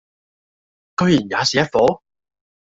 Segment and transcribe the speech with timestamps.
[0.95, 2.01] 居然也是一夥；